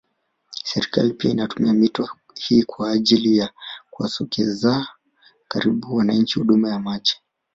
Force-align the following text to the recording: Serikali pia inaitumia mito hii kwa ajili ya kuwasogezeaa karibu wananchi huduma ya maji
Serikali 0.63 1.13
pia 1.13 1.31
inaitumia 1.31 1.73
mito 1.73 2.09
hii 2.35 2.63
kwa 2.63 2.91
ajili 2.91 3.37
ya 3.37 3.49
kuwasogezeaa 3.89 4.87
karibu 5.47 5.95
wananchi 5.95 6.39
huduma 6.39 6.69
ya 6.69 6.79
maji 6.79 7.15